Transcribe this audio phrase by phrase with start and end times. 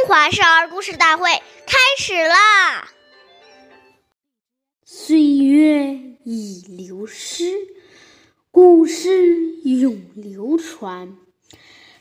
[0.00, 1.28] 中华少儿故事大会
[1.66, 2.90] 开始啦！
[4.82, 5.94] 岁月
[6.24, 7.52] 已流失，
[8.50, 11.18] 故事永流传。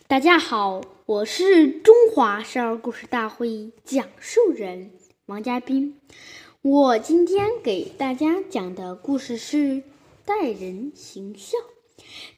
[0.07, 4.91] 大家好，我是中华少儿故事大会讲述人
[5.25, 5.99] 王嘉宾。
[6.61, 9.57] 我今天给大家讲的故事是
[10.23, 11.57] 《待人行孝》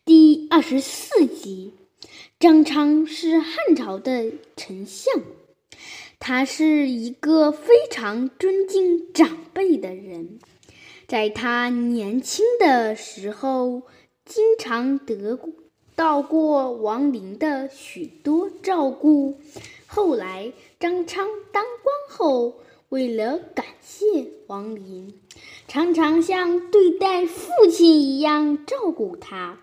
[0.03, 1.75] 第二十四集。
[2.39, 5.21] 张昌是汉朝的丞相。
[6.23, 10.37] 他是一个非常尊敬长辈的人，
[11.07, 13.81] 在他年轻的时候，
[14.23, 15.39] 经常得
[15.95, 19.39] 到过王林的许多照顾。
[19.87, 22.59] 后来张昌当官后，
[22.89, 25.15] 为了感谢王林，
[25.67, 29.57] 常常像对待父亲一样照顾他。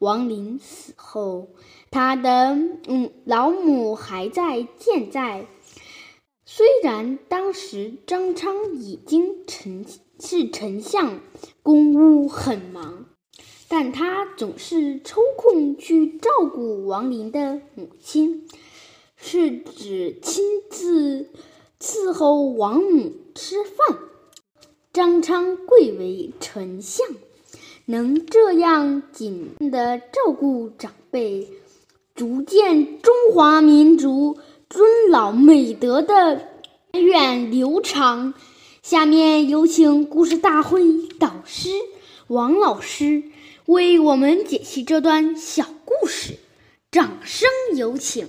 [0.00, 1.50] 王林死后，
[1.92, 5.46] 他的嗯老母还在健在。
[6.46, 9.86] 虽然当时张昌已经丞
[10.20, 11.20] 是丞相，
[11.62, 13.06] 公务很忙，
[13.66, 18.46] 但他总是抽空去照顾王林的母亲，
[19.16, 21.30] 是指亲自
[21.80, 23.98] 伺候王母吃饭。
[24.92, 27.06] 张昌贵为丞相，
[27.86, 31.48] 能这样紧的照顾长辈，
[32.14, 34.36] 足见中华民族。
[34.74, 36.48] 尊老美德的
[36.94, 38.34] 源远流长。
[38.82, 40.82] 下面有请故事大会
[41.20, 41.68] 导师
[42.26, 43.22] 王老师
[43.66, 46.40] 为我们解析这段小故事，
[46.90, 48.28] 掌声有请。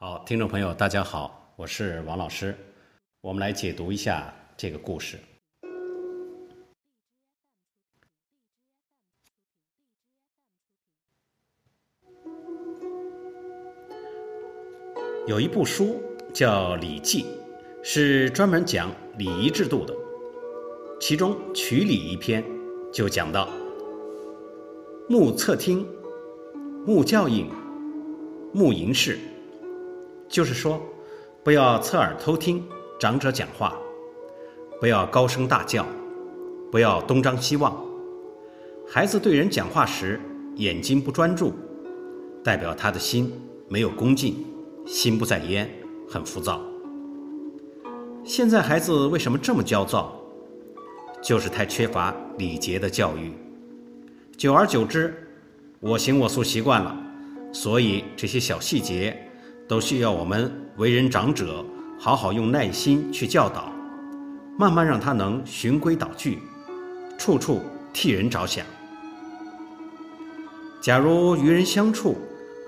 [0.00, 2.52] 好，听众朋友，大家好，我是王老师，
[3.20, 5.16] 我们来解读一下这个故事。
[15.24, 17.22] 有一部书叫《礼记》，
[17.80, 19.94] 是专门讲礼仪制度的。
[20.98, 22.44] 其中《曲礼》一篇
[22.92, 23.48] 就讲到
[25.08, 25.86] ：“目侧听，
[26.84, 27.46] 目教应，
[28.52, 29.16] 目迎视。”
[30.28, 30.82] 就是说，
[31.44, 32.64] 不要侧耳偷听
[32.98, 33.78] 长者讲话，
[34.80, 35.86] 不要高声大叫，
[36.72, 37.80] 不要东张西望。
[38.88, 40.20] 孩子对人讲话时，
[40.56, 41.52] 眼睛不专注，
[42.42, 43.32] 代表他的心
[43.68, 44.34] 没有恭敬。
[44.86, 45.70] 心不在焉，
[46.08, 46.60] 很浮躁。
[48.24, 50.16] 现在孩子为什么这么焦躁？
[51.22, 53.32] 就是太缺乏礼节的教育。
[54.36, 55.14] 久而久之，
[55.78, 56.96] 我行我素习惯了，
[57.52, 59.16] 所以这些小细节
[59.68, 61.64] 都需要我们为人长者
[61.98, 63.72] 好好用耐心去教导，
[64.58, 66.40] 慢慢让他能循规蹈矩，
[67.16, 67.60] 处处
[67.92, 68.66] 替人着想。
[70.80, 72.16] 假如与人相处，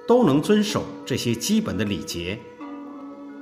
[0.07, 2.39] 都能遵守这些基本的礼节，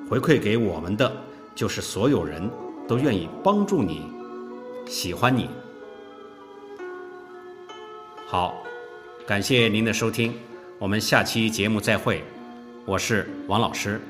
[0.09, 1.13] 回馈给我们的
[1.55, 2.49] 就是所有人
[2.87, 4.03] 都愿意帮助你，
[4.87, 5.51] 喜欢你。
[8.27, 8.63] 好，
[9.27, 10.35] 感谢您的收听，
[10.79, 12.23] 我们下期节目再会。
[12.85, 14.01] 我是王老师。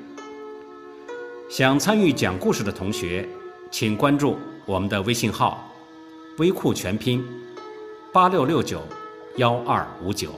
[1.48, 3.26] 想参与讲故事的同学，
[3.70, 4.36] 请关注
[4.66, 5.70] 我们的微信号
[6.36, 7.24] “微库全拼
[8.12, 8.82] 八六六九
[9.36, 10.34] 幺二五九”。